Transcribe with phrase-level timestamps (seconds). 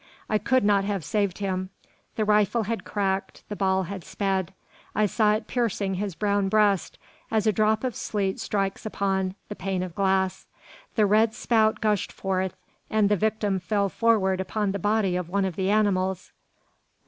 [0.27, 1.69] I could not have saved him.
[2.15, 4.51] The rifle had cracked, the ball had sped.
[4.95, 6.97] I saw it piercing his brown breast,
[7.29, 10.47] as a drop of sleet strikes upon the pane of glass;
[10.95, 12.55] the red spout gushed forth,
[12.89, 16.31] and the victim fell forward upon the body of one of the animals.